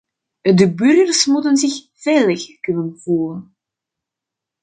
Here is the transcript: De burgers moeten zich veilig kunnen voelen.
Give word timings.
De 0.43 0.65
burgers 0.73 1.25
moeten 1.25 1.57
zich 1.57 1.87
veilig 1.93 2.59
kunnen 2.59 2.97
voelen. 2.99 3.55